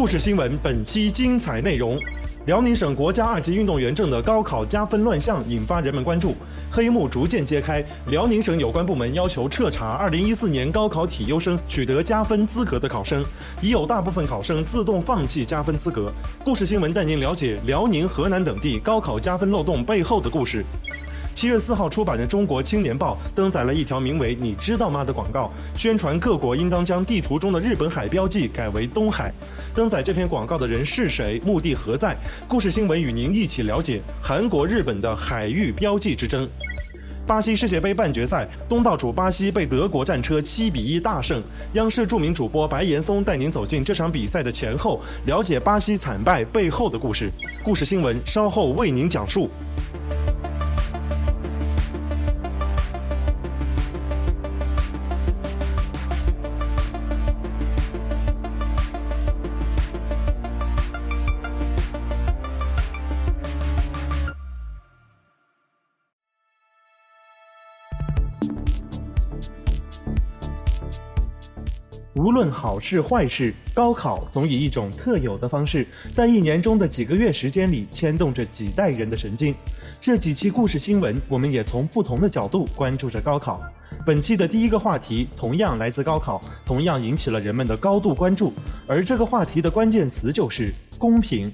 [0.00, 1.98] 故事新闻本期精彩内容：
[2.46, 6.34] 辽宁省国家二级运动员证的高考加分乱象引发人们关注，
[6.70, 7.84] 黑幕逐渐揭开。
[8.06, 13.22] 辽宁省有关部门要求彻查2014年高考体优生取得加分资格的考生，
[13.60, 16.10] 已有大部分考生自动放弃加分资格。
[16.42, 20.64] 故事新闻带您了解辽宁、河南等地高考加分漏洞背后的故事。
[21.40, 29.32] 七月四号出版的《中国青年报》登载了一条名为“你知道吗”的广告，宣传各国应当将地图中的日本海标记改为东海。
[29.74, 31.40] 登载这篇广告的人是谁？
[31.42, 32.14] 目的何在？
[32.46, 36.46] 故事新闻与您一起了解韩国、日本的海域标记之争。
[37.26, 41.42] 巴西世界杯半决赛，东道主巴西被德国战车七比一大胜。
[41.72, 47.30] 央视著名主播白岩松带您走进这场比赛的前后，了解巴西惨败背后的故事。
[47.64, 49.48] 故事新闻稍后为您讲述。
[72.20, 79.54] 无论好事坏事，高考总以一种特有的方式，在一年中的几个月时间里牵动着几代人的神经。
[79.98, 83.62] 这几期故事新闻，我们也从不同的角度关注着高考。
[84.04, 88.52] 本期的第一个话题同样来自高考，同样引起了人们的高度关注。
[88.86, 91.50] 而这个话题的关键词就是公平。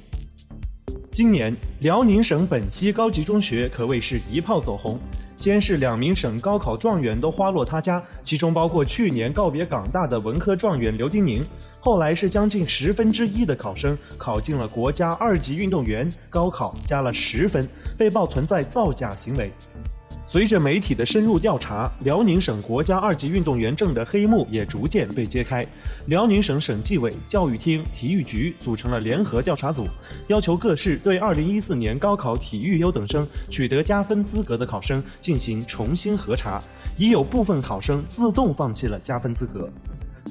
[1.12, 4.98] 今年，辽宁省本溪高级中学可谓是一炮走红。
[5.36, 11.44] 先是两名省高考状元都花落他家，其中包括去年告别港大的文科状元刘丁宁。
[11.78, 19.52] 后来是将近十分之一的考生考进了国家二级运动员，高考加了十分，被曝存在造假行为。
[20.28, 25.64] 随着媒体的深入调查，辽宁省国家二级运动员证的黑幕也逐渐被揭开。
[26.06, 29.86] 辽宁省省纪委、教育厅、体育局组成了联合调查组，
[30.26, 36.60] 要求各市对2014年高考体育优等生取得加分资格的考生进行重新核查，
[36.98, 39.70] 已有部分考生自动放弃了加分资格。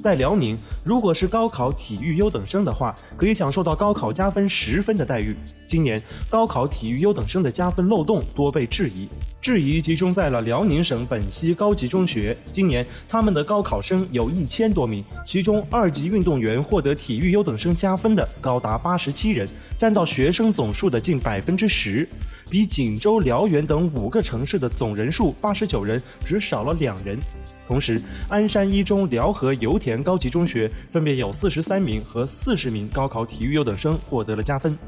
[0.00, 5.34] 在辽宁，如果是高考体育优等生的话，可以享受到高考加分十分的待遇。
[5.66, 9.08] 今年高考体育优等生的加分漏洞多被质疑，
[9.40, 12.36] 质疑集中在了辽宁省本溪高级中学。
[12.52, 19.48] 今年他们的高考生有一千多名，其中二级运动员获得体育优等生加分的高达八十七人，
[19.78, 22.06] 占到学生总数的近百分之十，
[22.50, 27.18] 比锦州、辽源等五个城市的总人数八十九人只少了两人。
[27.66, 34.78] 同时，鞍山一中、辽河油田高级中学分别有四十三名和四十名高考体育优等生获得了加分，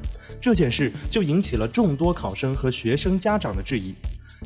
[0.40, 3.94] 这件事就引起了众多考生和学生家长的质疑。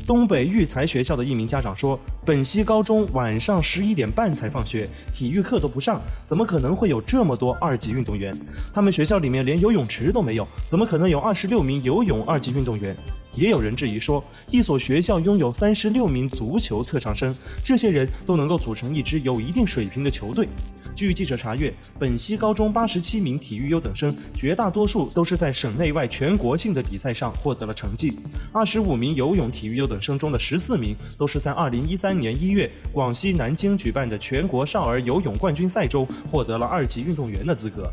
[0.07, 8.35] 东北育才学校的一名家长说：“本溪高中晚上十一点半才放学，体育课都不上，怎么可能会有这么多二级运动员？
[8.73, 12.97] 他们学校里面连游泳池都没有，怎么可能有二十六名游泳二级运动员？”
[13.35, 17.35] 也有人质疑说，一所学校拥有三十六名足球特长生，
[17.65, 20.49] 这些人都能够组成一支有一定水平的球队。
[20.95, 28.13] 据记者查阅，本溪高中八十七名体育优等生，绝大多数都是在省内外全国性的比赛上获得了成绩。
[28.53, 37.91] 二十五名游泳体育优等生中的十四名，都是在二零一三年一月广西南京举办的全国少儿游泳冠军赛中获得了二级运动员的资格。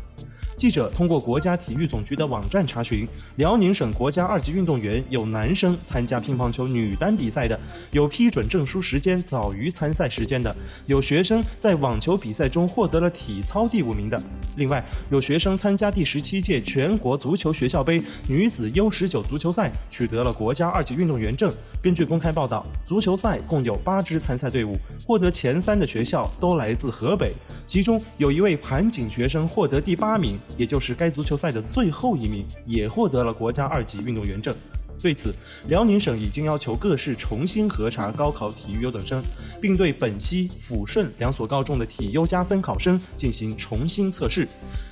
[0.60, 7.58] 记者通过国家体育总局的网站查询，辽宁省国家二级运动员有男生参加乒乓球女单比赛的，
[7.92, 10.54] 有批准证书时间早于参赛时间的，
[10.84, 14.22] 有学生在网球比赛中获得了体操第五名的。
[14.56, 21.50] 另外，有学生参加第十七届全国足球学校杯女子 U 十九足球赛，取得了国家二级运动员证。
[21.82, 24.76] 根据公开报道，足球赛共有八支参赛队伍，
[25.06, 27.32] 获得前三的学校都来自河北，
[27.64, 30.38] 其中有一位盘锦学生获得第八名。
[30.56, 34.54] 也就是该足球赛的最后一名，也获得了国家二级运动员证。
[35.02, 35.34] 对此，
[35.66, 39.22] 辽宁省已经要求各市重新核查高考体育优等生，
[39.58, 44.46] 并对本溪、抚顺两所高中的体优加分考生进行重新测试。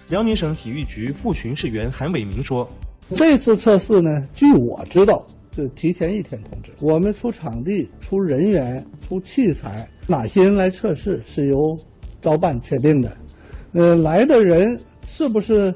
[0.09, 2.67] 辽宁省体育局副巡视员韩伟明说
[3.15, 6.73] ：“这次测试呢，据我知道，是提前一天通知。
[6.81, 11.79] 我们出场地、出人员、出器材，哪些人来测试是由
[12.19, 13.15] 招办确定的。
[13.73, 15.75] 呃，来的人是不是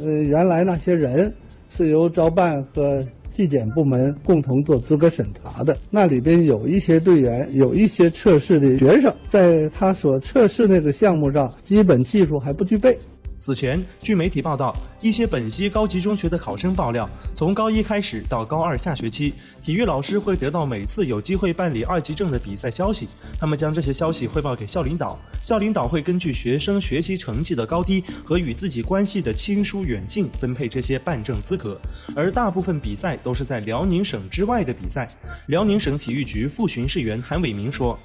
[0.00, 1.32] 呃原来那些人，
[1.68, 12.98] 是由招办和。”纪检部门共同做资格审查的，那里边有一些队员，有一些测试的学生，在他所测试那个项目上，基本技术还不具备。
[13.40, 19.32] 此前，据媒体报道，一些本溪高级中学的考生爆料，从高一开始到高二下学期，
[19.62, 23.08] 体育老师会得到每次有机会办理二级证的比赛消息，
[23.38, 31.80] 他们将这些消息汇报给校领导，校领导会根据学生学习成绩的高低和与自己关系的亲疏远近分配这些办证资格，
[32.14, 35.08] 而大部分比赛都是在辽宁省之外的比赛。
[35.46, 37.98] 辽宁省体育局副巡视员韩伟明说：“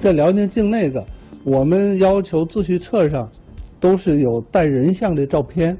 [0.00, 1.06] 在辽宁境内的，
[1.44, 3.30] 我们要求自序册上。”
[3.84, 5.76] 都是有带人像的照片，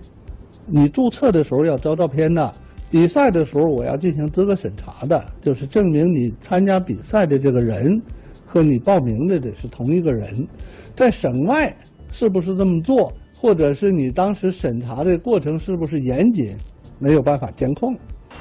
[0.67, 2.53] 你注册的时候要交照片的。
[2.91, 7.99] 比赛的时候我要进行资格审查的，就是证明你参加比赛的这个人
[8.45, 10.47] 和你报名的得是同一个人。
[10.95, 11.75] 在省外
[12.13, 16.55] 是不是这么做，或者是你当时审查的过程是不是严谨，
[16.99, 17.97] 没有办法监控。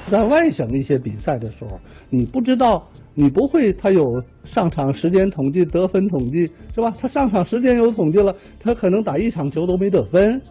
[0.08, 1.78] 在外省一些比赛的时候，
[2.10, 2.86] 你不知道。
[3.16, 6.92] 你不会，他有上场时间统计、得分统计，是吧？
[6.98, 10.42] 他上场时间有统计了，他可能打一场球都没得分，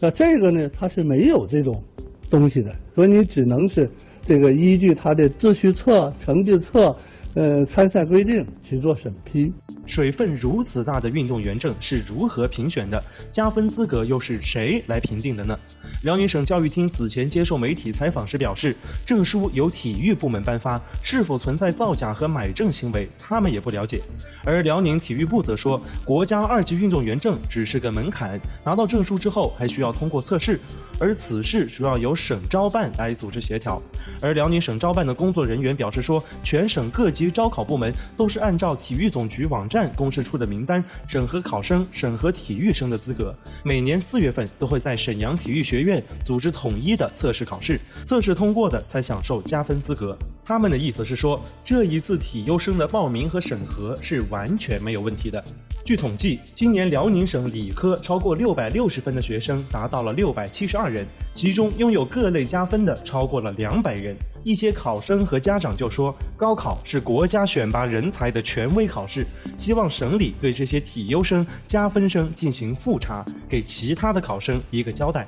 [0.00, 1.80] 那这个呢，他是没有这种
[2.28, 3.88] 东西的，所以你只能是
[4.26, 6.96] 这个依据他的秩序册、成绩册。
[7.34, 9.52] 呃，参赛规定去做审批。
[9.86, 13.02] 水分如此大的运动员证是如何评选的？
[13.30, 15.58] 加分资格又是谁来评定的呢？
[16.02, 18.74] 辽宁省教育厅此前接受媒体采访时表示，
[19.06, 24.02] 证书由体育部门颁发，是否存在造假和买证行为，他们也不了解。
[24.44, 30.60] 而辽宁体育部则说，国家二级运动员证只是个门槛，拿到证书之后还需要通过测试，
[30.98, 33.80] 而此事主要由省招办来组织协调。
[34.20, 43.34] 而辽宁省招办的工作人员表示说，全省各及招考部门都是按照体育总局网站公示出的名单审核考生、审核体育生的资格。
[43.64, 50.16] 每年四月份都会在沈阳体育学院组织统一的测试考试，测试通过的才享受加分资格。
[50.44, 55.44] 他们的意思是说，这一次体优生的报名和审核是完全没有问题的。
[55.88, 64.14] 据统计，今年辽宁省理科超过六百六十分的学生达到了六百七十二人，其中拥有各类加分的超过了两百人。
[64.44, 69.26] 一些考生和家长就说，高考是国家选拔人才的权威考试，
[69.56, 75.24] 希望省里对这些体优生、加分生进行复查，给其他的考生一个交代。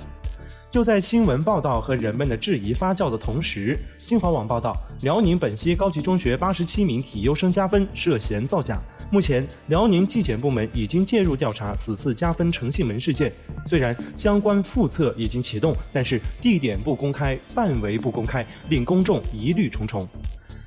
[0.71, 8.79] 就在新闻报道和人们的质疑发酵的同时，新华网报道，辽宁本溪高级中学八十七名体优生加分涉嫌造假。
[9.13, 13.33] 目前，辽宁纪检部门已经介入调查此次加分诚信门事件。
[13.67, 20.09] 虽然相关复测已经启动，但是地点不公开，范围不公开，令公众疑虑重重。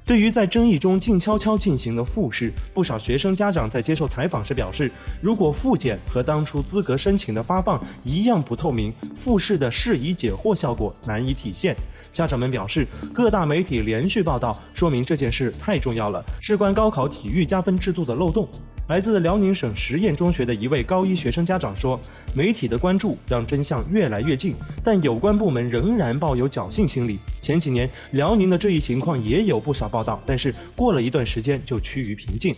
[0.05, 4.91] 对于在争议中静悄悄进行的复试，不少学生家长在接受采访时表示，
[5.21, 11.73] 如果复检和当初资格申请的发放一样不透明，复试的释疑解惑效果难以体现。
[12.11, 18.47] 家长们表示，各大媒体连续报道，说明这件事太重要了，事关高考体育加分制度的漏洞。
[18.89, 21.97] 来自辽宁省实验中学的一位高一学生家长说
[22.35, 27.17] ：“媒体的关注让真相越来越近，但有关部门仍然抱有侥幸心理。
[27.39, 32.53] 前几年，辽宁的这一情况也有不少报道，但是过了一段时间就趋于平静。”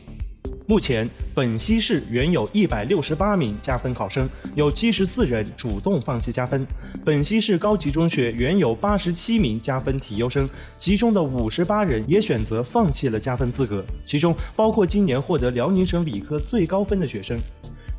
[0.68, 6.66] 目前，本溪市原有一百六十八名加分考生，有七十四人主动放弃加分。
[7.04, 17.40] 本溪市高级中学原有八十七名加分体优生，其中的五十八人也选择放弃了加分资格，其中包括今年获得辽宁省理科最高分的学生。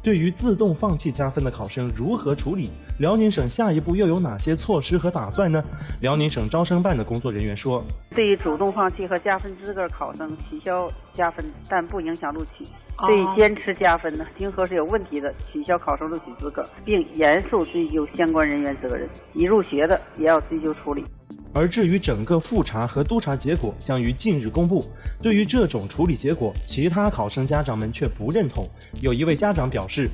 [0.07, 2.71] 对于自动放弃加分的考生如何处理？
[3.01, 5.61] 辽宁省下一步又有哪些措施和打算呢？
[6.01, 7.83] 辽宁省招生办的工作人员说
[8.15, 12.65] ：“对于主动放弃和加分资格考生取消加分，但不影响录取；
[13.05, 19.09] 对于坚持加分的，经核是有问题的，取消考生录取资格，并严肃追究相关人员责任。
[19.35, 21.05] 已入学的也要追究处理。”
[21.53, 24.85] 而至于整个复查和督查结果将于近日公布。
[25.23, 28.69] 对于这种处理结果，其他考生家长们却不认同。
[29.00, 30.09] 有一位家长表示：“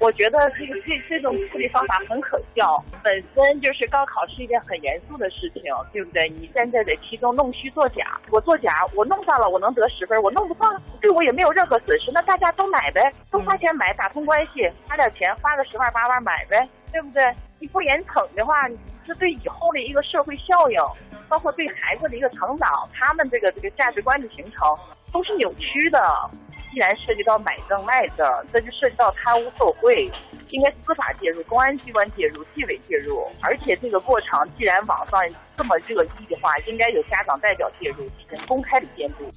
[0.00, 2.82] 我觉得这个这这种处理方法很可笑。
[3.02, 6.28] 本身就是高考是一件很严肃的事情，对不对？
[6.30, 12.10] 你现在在其中弄虚作假，我作假，我弄上了，我能得十分；我弄不上，对我也没有任何损失。
[12.12, 17.22] 那大家都买呗，都花钱买，打通关系，花点钱，花个十万八万买呗。”对不对？
[17.58, 18.66] 你不严惩的话，
[19.08, 20.78] 这对以后的一个社会效应，
[21.30, 24.60] 包括对孩子的一个成长，他们这个这个价值观的形成
[25.10, 25.98] 都是扭曲的。
[26.70, 30.12] 既然涉及到买证卖证，这就涉及到贪污受贿，
[30.50, 33.26] 应该司法介入、公安机关介入、纪委介入。
[33.40, 35.18] 而且这个过程既然网上
[35.56, 39.32] 这么热议的话，应该有家长代表介入，进行公开的监督。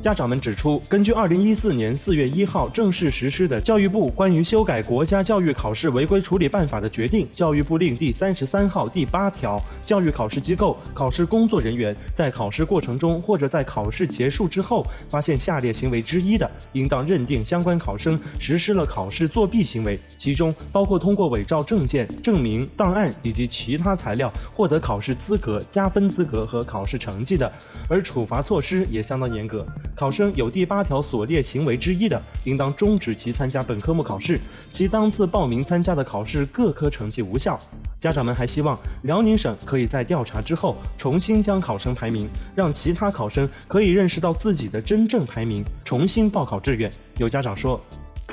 [0.00, 27.52] 家长们指出，根据二零一四年四月一号正式实施的教育部关于修改国家教育考试违规处理办法的决定（教育部令）第三十三号第八条，教育考试机构、考试工作人员在考试过程中或者在考试结束之后，发现下列行为之一的，应当认定相关考生实施了考试作弊行为，其中包括通过伪造证件、证明、档案以及其他材料获得考试资格、加分资格和考试成绩的，
[27.88, 29.66] 而处罚措施也相当严格。
[29.96, 34.38] 考生有第八条所列行为之一的，应当终止其参加本科目考试，
[34.70, 37.58] 其当次报名参加的考试各科成绩无效。
[37.98, 46.88] 家长们还希望辽宁省可以在调查之后重新将考生排名，让其他考生可以认识到自己的真正排名，重新报考志愿。
[47.16, 47.80] 有家长说，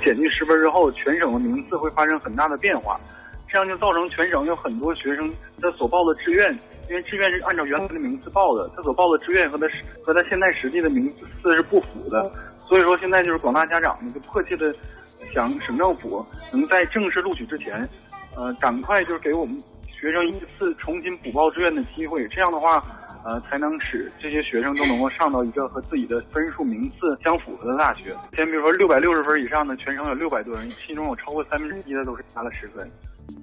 [0.03, 2.99] 减去十分之后，全省的名次会发生很大的变化，
[3.49, 6.55] 这样就造成全省有很多学生他所报的志愿。
[6.89, 9.67] 因为志愿是按照原来的名次报的，他所报的志愿和他
[10.03, 11.09] 和他现在实际的名
[11.41, 12.31] 次是不符的，
[12.67, 14.73] 所以说现在就是广大家长呢就迫切的
[15.33, 17.87] 想省政府能在正式录取之前，
[18.35, 22.83] 呃，赶快就是给我们学生一次重新补报志愿的机会，这样的话，
[23.25, 28.15] 呃，才能使这些学生都能够上到一个和自己的分数名次相符合的大学。
[28.35, 32.87] 先比如说六百六十分以上的，全省有六百多人，其中有超过三分之一的都是加了十分。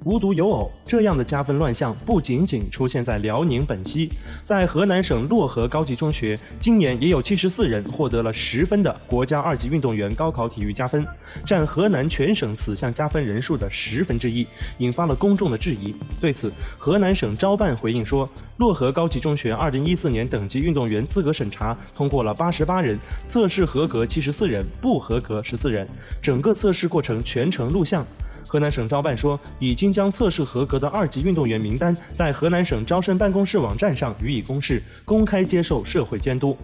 [0.04, 4.10] 无独有偶，这样的加分乱象不仅仅出现在辽宁本溪，
[4.42, 11.06] 在河南省漯河高级中学，今年也有七十四人获得了十分的国家二级运动员高考体育加分，
[11.46, 14.44] 占河南全省此项加分人数的十分之一，
[14.78, 15.94] 引发了公众的质疑。
[16.20, 22.98] 对此，河南省招办回应说，漯河高级中学二零一四年等级运动员资格审查通过了八十八人，
[23.28, 25.88] 测试合格七十四人，不合格十四人，
[26.20, 28.04] 整个测试过程全程录像。
[28.52, 36.54] 河南省招办说，已经将测试合格的二级运动员名单在河南省招生办公室网站上予以公示，公开接受社会监督。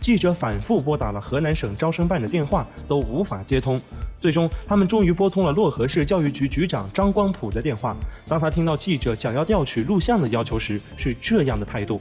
[0.00, 3.80] 记者反复拨打了河南省招生办的电话，都无法接通。
[4.20, 7.96] 最终，他们终于拨通了漯河市教育局局长张光普的电话。
[8.28, 12.00] 当他听到记者想要调取录像的要求时，是这样的态度。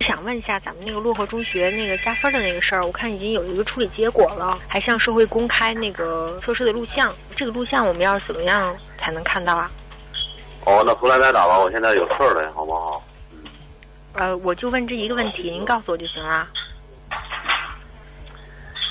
[0.00, 7.14] 想问一下，咱们那个漯河中学那个加分的那个事儿，我看已经有一个处理结果了，还向社会公开那个测试的录像。
[7.36, 9.70] 这个录像我们要怎么样才能看到啊？
[10.64, 13.02] 哦，那回来再打吧，我现在有事儿了，好不好？
[13.30, 13.44] 嗯。
[14.14, 16.48] 呃，我就问这一个问题，您告诉我就行了。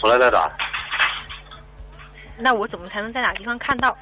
[0.01, 0.49] 回来再打。
[2.37, 3.97] 那我怎么才能在哪地方看到？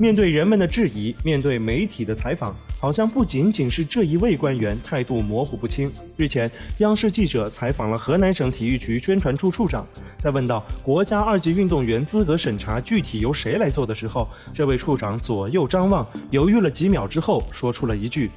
[0.00, 5.92] 面对人们的质疑，面对媒体的采访，好像不仅仅是这一位官员态度模糊不清。
[6.16, 9.86] 日前，央视记者采访了河南省体育局宣传处处长，
[10.18, 18.30] 在问到国家二级运动员资格审查具体由谁来做的时候，这位处长左右张望，犹豫了几秒之后，说出了一句：“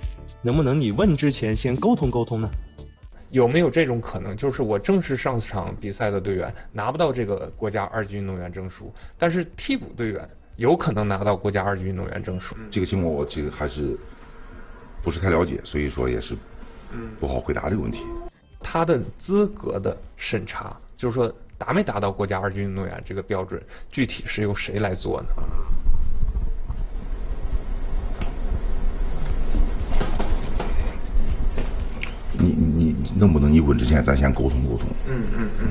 [0.43, 2.49] 能不能你问之前先沟通沟通呢？”
[3.31, 10.27] 有没有这种可能，就是我正式上场比赛的队员拿不到这个国家二级运动员证书，但是替补队员？
[10.55, 12.55] 有可能拿到国家二级运动员证书。
[12.69, 13.97] 这个情况我这个还是
[15.01, 16.35] 不是太了解，所以说也是
[17.19, 18.05] 不好回答这个问题。
[18.61, 25.29] 他的资格的审查，就是说达没达到国家二级运动员这个标准，具体是由谁来做呢？
[32.37, 34.87] 你你能不能你问之前咱先沟通沟通？
[35.07, 35.67] 嗯嗯嗯。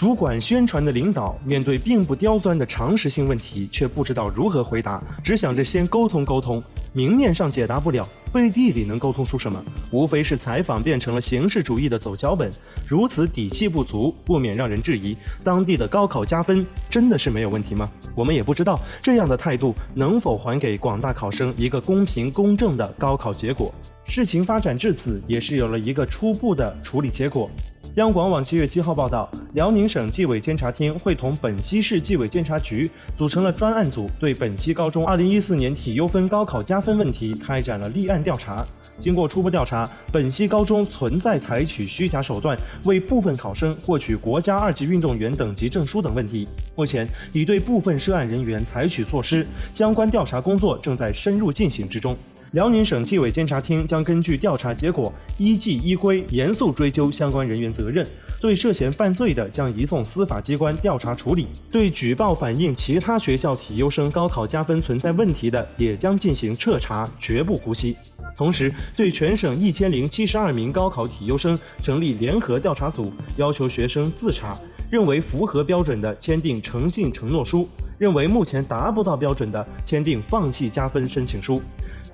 [0.00, 6.62] 主管宣传的领导面对并不刁钻的常识性问题，却不知道如何回答，只想着先沟通沟通。
[6.94, 9.62] 明面上解答不了，背地里能沟通出什么？
[9.92, 12.50] 无非是采访变成了形式主义的走脚本，
[12.88, 15.14] 如此底气不足，不免让人质疑：
[15.44, 17.90] 当地的高考加分真的是没有问题吗？
[18.14, 23.70] 我们也不知道这样的态度能否还给广大考生一个公平公正的高考结果。
[24.10, 27.48] 事情发展至此，也是有了一个初步的处理结果。
[27.94, 38.66] 央广网七月七号报道，辽宁省纪委监察厅会同本溪市纪委监察局组成了专案组，对本溪高中二零一四年体优分高考加分问题开展了立案调查。
[38.98, 46.48] 经过初步调查，本溪高中存在采取虚假手段为部分考生获取国家二级运动员等级证书等问题。
[46.74, 52.16] 目前已对部分涉案人员采取措施，相关调查工作正在深入进行之中。
[52.52, 58.04] 辽宁省纪委监察厅将根据调查结果，依纪依规严肃追究相关人员责任，
[58.40, 67.96] 对涉嫌犯罪的将移送司法机关调查处理；对举报反映其他学校体优生高考加分存在问题的，也将进行彻查，绝不姑息。
[68.36, 74.58] 同时，对全省一千零七十二名高考体优生成立联合调查组，要求学生自查，
[74.90, 81.62] 认为符合标准的签订诚信承诺书，认为目前达不到标准的签订放弃加分申请书。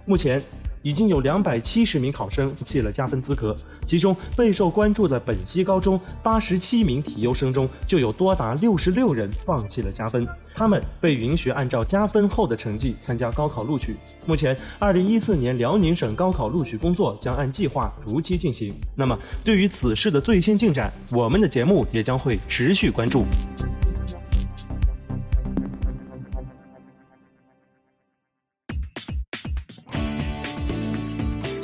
[0.06, 0.42] 目前
[0.82, 13.96] 已经有两百七十名考生弃了加分资格，其中备受关注的本溪高中八十七名体优生中，就有多达六十六人放弃了加分，他们被允许按照加分后的成绩参加高考录取。
[14.26, 18.72] 目前，二零一四年辽宁省高考录取工作将按计划如期进行。
[18.94, 23.24] 那么，对于此事的最新进展，我们的节目也将会持续关注。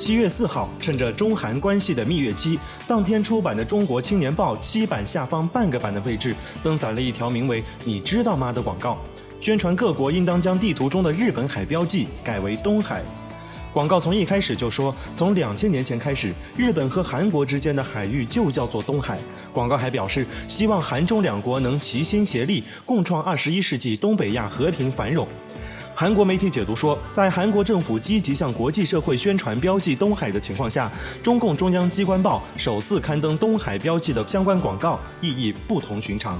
[0.05, 8.99] 七月四号，趁着中韩关系的蜜月期，当天出版的《中国青年报》七版下方半个版的位置登载了一条名为“你知道吗”的广告，
[9.41, 13.01] 宣传各国应当将地图中的日本海标记改为东海。
[13.73, 19.21] 广告从一开始就说，从两千年前开始，日本和韩国之间的海域就叫做东海。
[19.53, 25.29] 广告还表示，希望韩中两国能齐心协力，共创二十一世纪东北亚和平繁荣。
[26.03, 30.91] 韩国媒体解读说，在韩国政府积极向国际社会宣传标记东海的情况下，
[31.23, 36.37] 中共中央机关报首次刊登东海标记的相关广告，意义不同寻常。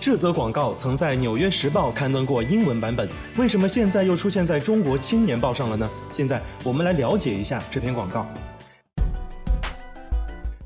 [0.00, 5.88] 这则广告曾在《纽约时报》刊登过英文版本，为什么现在又出现在中国青年报上了呢？
[6.10, 8.26] 现在我们来了解一下这篇广告。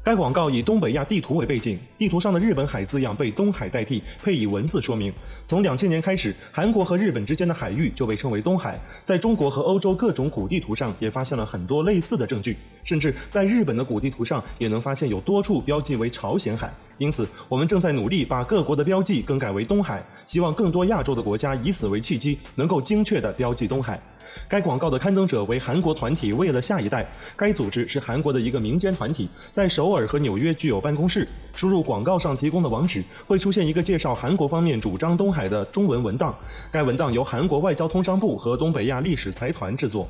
[0.07, 5.13] 该广告以东北亚地图为背景，地图上的日本海字样被东海代替，配以文字说明。
[5.49, 8.79] 从两千年开始，韩国和日本之间的海域就被称为东海。
[9.03, 16.73] 在中国和欧洲各种古地图上也发现了很多类似的证据，甚至在日本的古地图上也能发现有多处标记为朝鲜海。
[16.99, 24.01] 因此，我们正在努力把各国的标记更改为东海，希望更多亚洲的国家以此为契机，能够精确地标记东海。
[24.49, 31.27] 该广告的刊登者为韩国团体“为了下一代”，该组织是韩国的一个民间团体，在首尔和纽约具有办公室。
[31.55, 36.35] 输入广告上提供的网址，会出现一个介绍韩国方面主张东海的中文文档。
[36.71, 40.07] 该文档由韩国外交通商部和东北亚历史财团制作。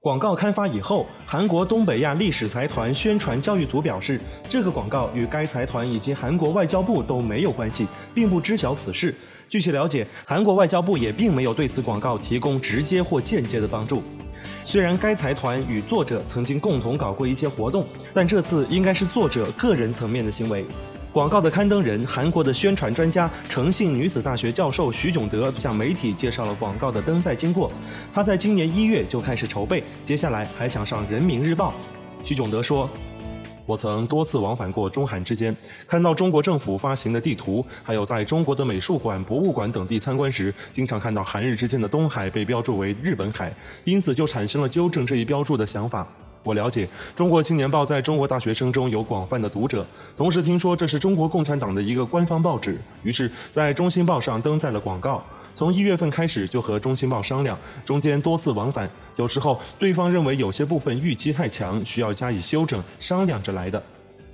[0.00, 9.14] 广告刊发以后，韩国东北亚历史财团宣传教育组表示，这个广告与该财团以及韩国外交部都没有关系，并不知晓此事。
[9.52, 14.02] 据其了解，韩国外交部也并没有对此广告提供直接或间接的帮助。
[14.64, 20.64] 虽然该财团与作者曾经共同搞过一些活动，但这次应该是作者个人层面的行为。
[21.12, 27.70] 广告的刊登人，韩国的宣传专家、诚信女子大学教授徐炯德向媒体介绍了广告的登载经过。
[28.14, 31.74] 他在今年一月就开始筹备，接下来还想上人民日报。
[32.24, 32.88] 徐炯德说。
[33.64, 35.54] 我曾多次往返过中韩之间，
[35.86, 46.06] 看到中国政府发行的地图，还有在中国的美术馆、博物馆等地参观时，经常看到韩日之间的东海被标注为日本海，因此就产生了纠正这一标注的想法。
[46.44, 55.22] 我了解《中国青年报》在中国大学生中有广泛的读者，同时听说这是中国共产党的一个官方报纸，于是，在《中新报》上登载了广告。
[55.54, 63.82] 从一月份开始就和中青报商量，中间多次往返，有时候对方认为有些部分预期太强，需要加以修整，商量着来的。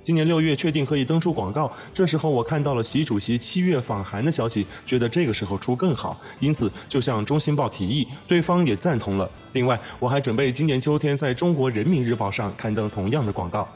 [0.01, 9.29] 今年六月确定可以登出广告，这时候我看到了习主席七月访韩的消息，觉得这个时候出更好，因此就向中新报提议，对方也赞同了。
[9.51, 13.67] 另外，我还准备今年秋天在中国人民日报上刊登同样的广告。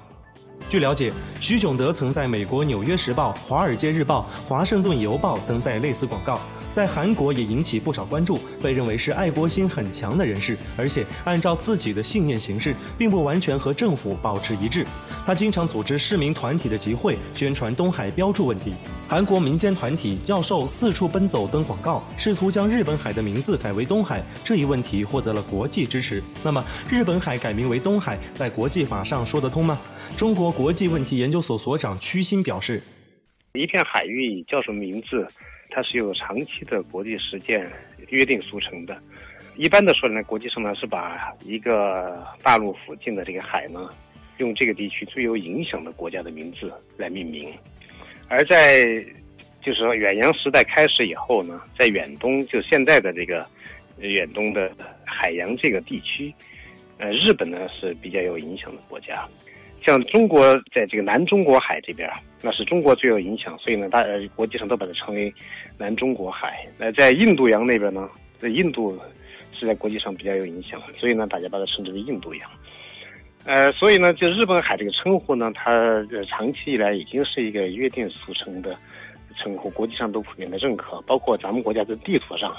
[0.69, 6.39] 据了解，徐炯德曾在美国《纽约时报》《华尔街日报》《华盛顿邮报》登载类似广告。
[6.73, 14.83] 在韩国也引起不少关注，被认为是爱国心很强的人士，而且按照自己的信念行事，并不完全和政府保持一致。
[15.23, 18.73] 他经常组织市民团体的集会，宣传东海标注问题。
[19.07, 24.23] 韩国民间团体教授四处奔走登广告，试图将日本海的名字改为东海。
[24.43, 26.23] 这一问题获得了国际支持。
[26.41, 29.79] 那么，日本海改名为东海，在国际法上说得通吗？
[30.17, 32.81] 中国国际问题研究所所长屈新表示
[33.53, 35.27] ：“一片海域叫什么名字？”
[35.73, 37.67] 它是有长期的国际实践
[38.09, 38.95] 约定俗成的。
[39.55, 43.89] 一般的说呢，国际上呢是把一个大陆附近的这个海呢，
[44.37, 47.51] 用这个地区最有影响的国家的名字来命名。
[48.27, 48.83] 而在
[49.61, 53.45] 就是说远洋时代开始以后呢，在远东就现在的这个
[53.97, 54.71] 远东的
[55.05, 56.33] 海洋这个地区，
[56.97, 59.23] 呃，日本呢是比较有影响的国家。
[59.85, 62.09] 像中国在这个南中国海这边，
[62.41, 65.33] 那是中国最有影响，所以呢，大呃国际上都把它称为
[65.77, 66.67] 南中国海。
[66.77, 68.97] 那在印度洋那边呢，在印度
[69.51, 72.49] 是是在国际上比较有影响，所以呢，大家把它称之为印度洋。
[73.45, 78.77] 呃，所以呢，就日本海这个称呼呢，它长期以来已经是一个约定俗成的
[79.37, 82.53] 称呼，国际上都普遍的认可，包括咱们国家的地图上，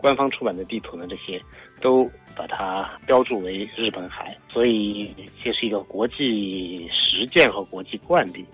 [0.00, 1.40] 官方出版的地图呢，这些
[1.80, 8.44] 都把它标注为日本海，所以这是一个国际实践和国际惯例。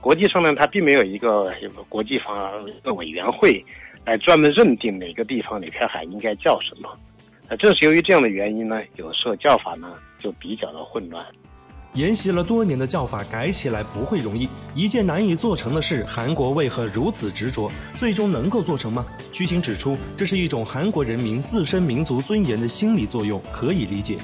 [0.00, 1.52] 国际上呢，它并没有一个
[1.88, 2.52] 国际法
[2.96, 3.64] 委员会
[4.04, 6.96] 来专门认定哪个地方哪片海应该叫什么。
[7.48, 9.98] 那正是由于这样的原因呢，有时候叫法呢。
[10.22, 11.26] 就比较的混乱。
[11.94, 17.70] 沿袭了多年的叫法改起来不会容易，一件难以做成的事，韩国为何如此执着？
[17.98, 19.04] 最终能够做成吗？
[19.30, 24.16] 曲晴指出，这是一种韩国人民自身民族尊严的心理作用，可以理解。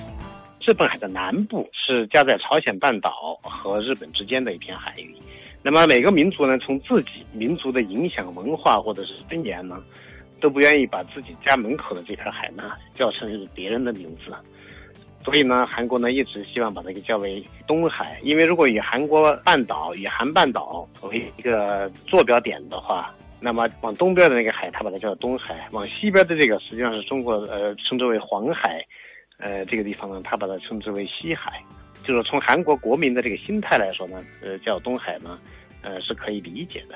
[0.65, 5.15] 日本海的南部是夹在朝鲜半岛和日本之间的一片海域，
[5.63, 9.79] 那么每个民族呢，从自己民族的影响文化或者是尊严呢，
[10.41, 14.35] 都不愿意把自己家门口的这片海呢叫成别人的名字。
[15.25, 28.83] 所以呢，韩国呢一直希望把它给叫为东海，因为如果以韩国半岛、以韩半岛为一个坐标点的话，那么往东边的那个海，它把它叫东海；往西边的这个，实际上是中国呃称之为黄海，
[29.39, 31.63] 呃这个地方呢，它把它称之为西海。
[32.05, 35.39] 就是从韩国国民的这个心态来说呢，呃叫东海呢，
[35.83, 36.95] 呃是可以理解的，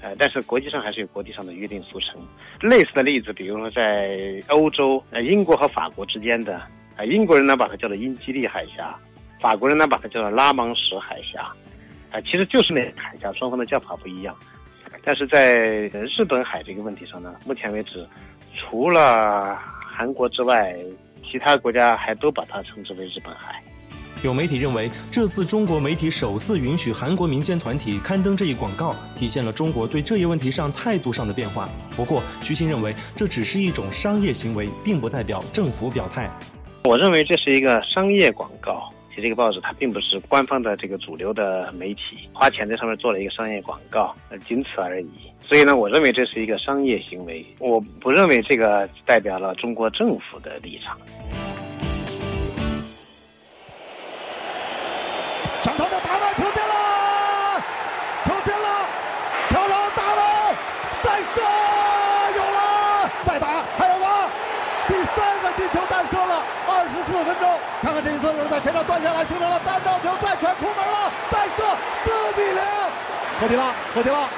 [0.00, 2.20] 呃但是国际上还是有国际上的约定俗成。
[2.60, 6.62] 类似的例子，比如说在欧洲，呃英国和法国之间的。
[6.96, 8.96] 啊，英国人呢把它叫做英吉利海峡，
[9.40, 11.52] 法国人呢把它叫做拉芒什海峡，
[12.10, 14.34] 啊，其实就是那海峡，双方的叫法不一样。
[15.02, 18.06] 但是在日本海这个问题上呢，目前为止，
[18.56, 19.58] 除了
[19.96, 20.74] 韩国之外，
[21.28, 23.62] 其他国家还都把它称之为日本海。
[24.22, 31.68] 有媒体认为，这次中国媒体首次允许韩国民间团体刊登这一广告，体现了中国对这一问题上态度上的变化。
[31.94, 36.30] 不过，徐新认为，这只是一种商业行为，并不代表政府表态。
[36.86, 44.14] 我认为这是一个商业广告，其实这个报纸它并不是官方的这个主流的媒体，花钱在上面做了一个商业广告，
[44.46, 45.08] 仅此而已。
[45.48, 50.98] 所以呢，我认为这是一个商业行为，我不认为这个代表了中国政府的立场。
[68.04, 71.64] 这一次是在前场断下来，形成了单刀球，再传空门了，再射，
[72.04, 72.60] 四比零。
[73.40, 74.28] 科迪拉，科迪拉，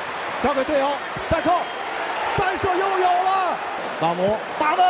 [0.41, 0.93] 交给队友，
[1.29, 1.51] 再扣，
[2.37, 3.57] 再射又有了。
[4.01, 4.87] 拉姆打门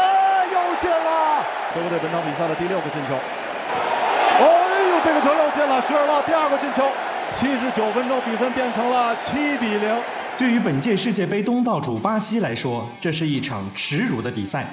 [0.52, 1.42] 又进了，
[1.74, 3.14] 德国队本场比赛的第六个进球。
[3.14, 4.44] 哦
[4.92, 6.84] 呦，这个球又进了，施尔勒第二个进球。
[7.32, 10.02] 七十九分钟，比分变成了七比零。
[10.36, 14.66] 对于本届世界杯东道主巴西来说，这是一场耻辱的比赛。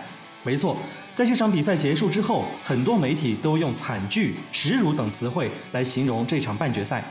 [0.43, 0.77] 没错。
[1.15, 7.03] 在这场比赛结束之后，很多媒体都用惨剧、耻辱等词汇来形容这场半决赛。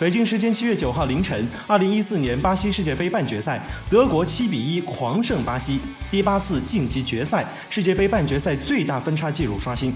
[0.00, 5.78] 北京时间七月九号凌晨，二零一四年巴西世界杯半决赛，德国七比一狂胜巴西，
[6.10, 9.92] 第八次晋级决赛，世界杯半决赛最大分差纪录刷新。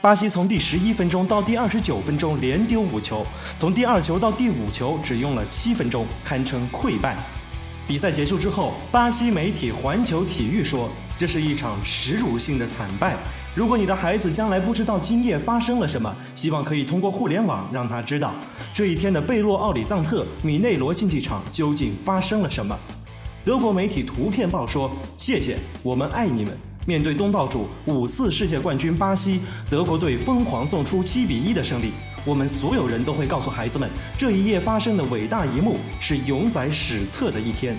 [0.00, 3.26] 巴西从第十一分钟到第二十九分钟连丢五球，
[3.56, 7.16] 从第二球到第五球只用了七分钟，堪称溃败。
[7.88, 10.88] 比赛结束之后，巴西媒体环球体育说。
[11.18, 13.16] 这是一场耻辱性的惨败。
[13.54, 18.34] 如果你的孩子将来不知道今夜发生了什么，希望可以通过互联网让他知道
[18.74, 22.78] 这一天的贝洛奥里藏特米内罗竞技场究竟发生了什么。
[23.44, 26.52] 德国媒体图片报说：“谢谢，我们爱你们。”
[26.86, 31.90] 面对东道主五次世界冠军巴西，德国队疯狂送出七比一的胜利。
[32.24, 37.76] 我们所有人都会告诉孩子们，这一夜发生的伟大一幕是永载史册的一天。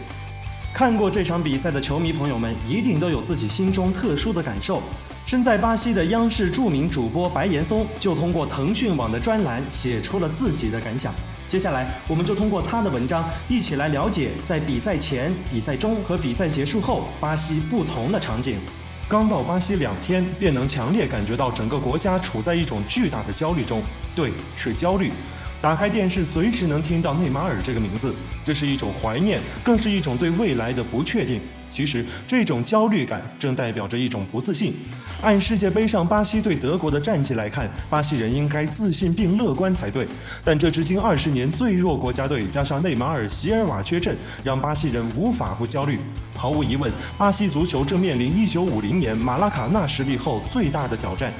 [0.77, 4.79] 看过这场比赛的球迷朋友们，一定都有自己心中特殊的感受。
[5.25, 11.11] 身在巴西的央视著名主播白岩松，就通过腾讯网的专栏写出了自己的感想。
[11.47, 18.59] 接下来，我们就通过他的文章，一起来了解在比赛前、比赛中和比赛结束后巴西不同的场景。
[19.07, 23.81] 刚到巴西两天，便能强烈感觉到整个国家处在一种巨大的焦虑中。
[24.15, 25.11] 对，是焦虑。
[25.59, 28.13] 打开电视，随时能听到内马尔这个名字，
[28.45, 31.41] 这是一种怀念，更是一种对未来的不确定。
[31.67, 34.73] 其实，这种焦虑感正代表着一种不自信。
[35.21, 40.07] 按世界杯上巴西对德国的战绩来看，巴西人应该自信并乐观才对。
[40.43, 45.99] 但这支近二十年最弱国家队，加上内马尔、席尔瓦缺阵，让巴西人无法不焦虑。
[46.35, 51.33] 毫无疑问，巴西足球正面临1950年马拉卡纳失利后最大的挑战，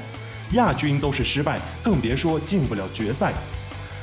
[0.52, 3.32] 亚军都是失败，更别说进不了决赛。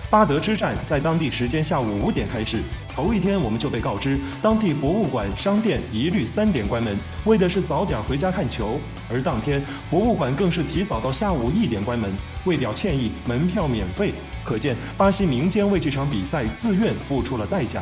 [0.09, 2.59] 巴德之战在当地时间下午五点开始，
[2.93, 8.79] 头一天我们就被告知，当地博物馆、商店一律三点关门，为的是早点回家看球。
[9.11, 12.09] 而当天博物馆更是提早到下午一点关门，
[12.45, 14.13] 为表歉意，门票免费。
[14.43, 17.81] 可见巴西民间为这场比赛自愿付出了代价。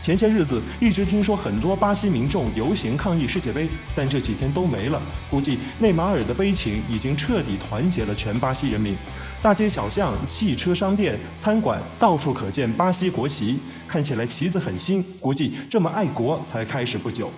[0.00, 5.02] 前些日子一直听说很多巴西民众游行抗议世界杯，但这几天都没了。
[5.28, 8.96] 估计内马尔的悲情已经彻底团结了全巴西人民。
[9.40, 15.00] 大街小巷、汽车商店、餐馆到处可见巴西国旗，看起来旗子很新。
[15.20, 17.30] 估计这么爱国才开始不久，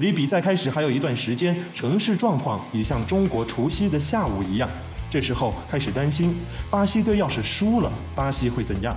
[0.00, 4.68] 离比赛开始还有一段时间，城市状况已像中国除夕的下午一样。
[5.08, 6.34] 这时候开始担心，
[6.68, 8.96] 巴西队要是输了，巴西会怎样？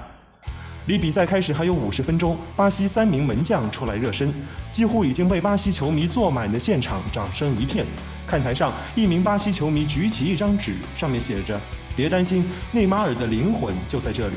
[0.88, 4.34] 离比赛开始还有五十分钟，巴西三名门将出来热身，
[4.72, 7.86] 几乎已经被巴西球迷坐满的现场掌声一片。
[8.26, 11.60] 看台上，一名巴西球迷举起一张纸，上面写着
[11.94, 14.36] ：“别担心，内马尔的灵魂就在这里。”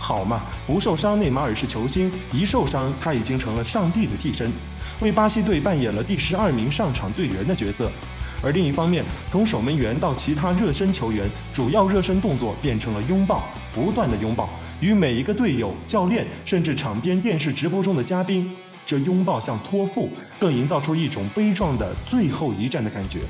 [0.00, 4.50] 好嘛，不受伤，内马尔是球星；一受伤，他已经成了上帝的替身，
[5.00, 7.92] 为巴西队扮演了第十二名上场队员的角色。
[8.42, 14.48] 而另一方面，从守门员到其他热身球员，主要热身动作变成了拥抱，不断的拥抱。
[14.82, 18.50] 与每一个队友、教练，甚至场边电视直播中的嘉宾，
[18.84, 23.20] 这拥抱像托付，更营造出一种悲壮的最后一战的感觉。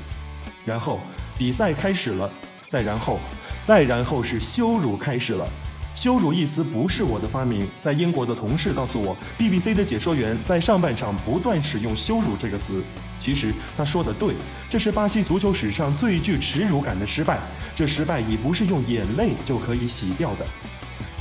[0.65, 0.99] 然后
[1.37, 2.27] 比赛开始了，
[2.65, 3.19] 再然后，
[3.63, 5.47] 再然后是羞辱开始了。
[5.93, 12.81] 羞辱一词不是我的发明，在英国的同事告诉我，BBC 的解说员在上半场不断使用“羞辱”这个词。
[13.19, 14.33] 其实他说的对，
[14.71, 17.37] 这是巴西足球史上最具耻辱感的失败。
[17.75, 20.47] 这失败已不是用眼泪就可以洗掉的。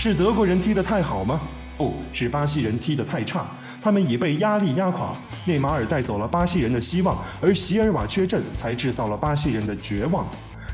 [0.03, 1.41] 是德国人踢得太好吗？
[1.79, 3.47] 不是巴西人踢得太差，
[3.81, 5.15] 他们已被压力压垮。
[5.45, 10.27] 内马尔带走了巴西人的希望，而席尔瓦缺阵才制造了巴西人的绝望。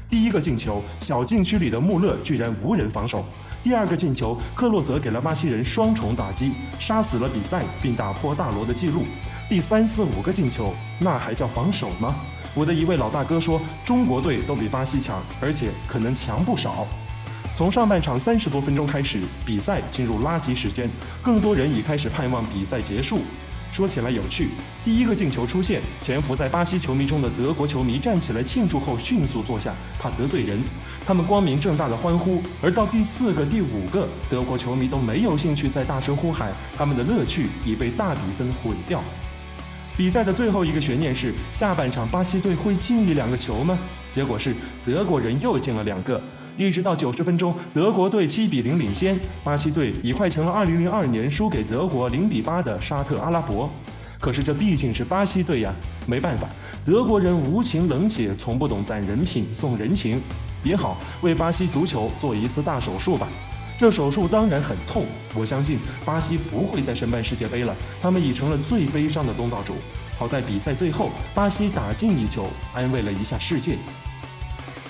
[0.09, 3.19] 第一个进球，小禁区里的穆勒居然无人防守；
[3.62, 9.03] 第二个进球，克洛泽给了巴西人双重打击，杀死了比赛并打破大罗的记录。
[9.47, 12.14] 第三四五个进球，那还叫防守吗？
[12.55, 16.87] 我的一位老大哥说，中国队都比巴西强，而且可能强不少。
[17.59, 20.88] 从上半场三十多分钟开始，比赛进入垃圾时间，
[21.21, 23.18] 更多人已开始盼望比赛结束。
[23.73, 24.51] 说起来有趣，
[24.85, 30.62] 第一个进球出现，潜伏在巴西球迷中的德国球迷站起来庆祝后迅速坐下，怕得罪人。
[31.05, 32.40] 他们光明正大的欢呼。
[32.62, 39.03] 而到第四个、第五个，德国球迷都没有兴趣再大声呼喊，他们的乐趣已被大比分毁掉。
[39.97, 43.77] 比赛的最后一个悬念是：下半场巴西队会进一两个球吗？
[44.12, 44.55] 结果是
[44.87, 46.23] 德国人又进了两个。
[46.59, 53.71] 一直到九十分钟，德国队七比零领先，巴西队已快成了二零零二年输给德国零比八的沙特阿拉伯。
[54.18, 55.73] 可是这毕竟是巴西队呀，
[56.05, 56.49] 没办法，
[56.85, 60.21] 德国人无情冷血，从不懂攒人品送人情。
[60.64, 63.29] 也好，为巴西足球做一次大手术吧。
[63.79, 69.75] 这手术当然很痛，我相信巴西不会再申办世界杯了，他们已成了最悲伤的东道主。
[70.18, 73.77] 好在比赛最后，巴西打进一球，安慰了一下世界。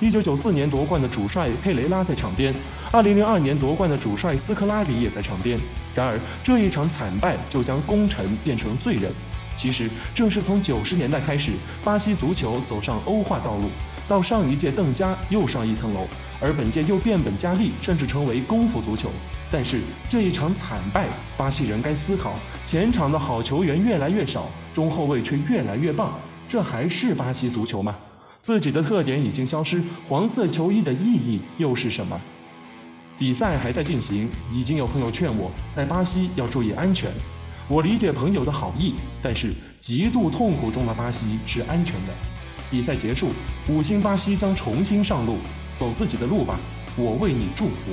[0.00, 2.54] 一九九四年夺冠的主帅佩雷拉在场边，
[2.92, 5.58] 二零零二年夺冠的主帅斯科拉里也在场边。
[5.92, 9.10] 然而，这一场惨败就将功臣变成罪人。
[9.56, 11.50] 其实，正是从九十年代开始，
[11.82, 13.64] 巴西足球走上欧化道路，
[14.06, 16.06] 到上一届邓加又上一层楼，
[16.40, 19.10] 而本届又变本加厉，甚至成为功夫足球。
[19.50, 22.34] 但是，这一场惨败，巴西人该思考：
[22.64, 27.96] 前场的好球员越来越少，中后卫却越来越棒，这还是巴西足球吗？
[28.40, 32.18] 自己的特点已经消失，黄色球衣的意义又是什么？
[33.18, 37.10] 比赛还在进行，已经有朋友劝我在巴西要注意安全。
[37.68, 42.14] 我理解朋友的好意，但是极度痛苦中的巴西是安全的。
[42.70, 43.28] 比赛结束，
[43.68, 45.38] 五星巴西将重新上路，
[45.76, 46.58] 走自己的路吧，
[46.96, 47.90] 我为你祝福。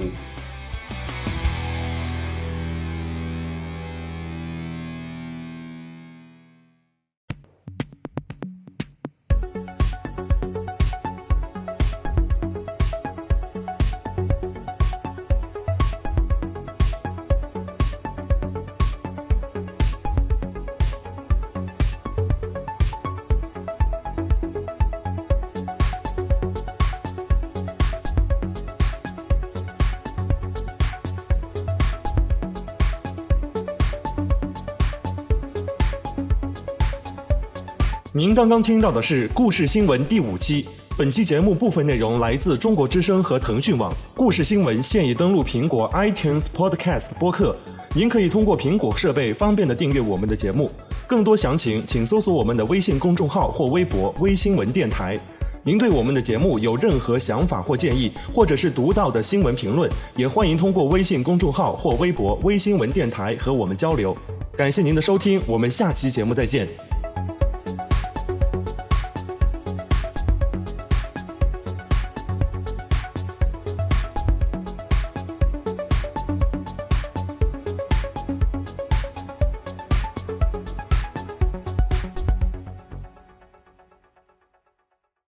[38.18, 40.66] 您刚刚听到的是《故事新闻》第五期。
[40.98, 43.94] 本期节目部分内容来自中国之声和腾讯网。
[44.16, 47.54] 故事新闻现已登录苹果 iTunes Podcast 播客，
[47.94, 50.72] 您可以通过苹果设备方便的订阅我们的节目。
[51.06, 55.20] 更多详情，请搜索我们的微信公众号或微博“微新闻电台”。
[55.62, 64.16] 您对我们的节目有任何想法或建议，或者是独到的新闻评论，也欢迎通过微信公众号或微博“微新闻电台”和我们交流。
[64.56, 66.66] 感谢您的收听，我们下期节目再见。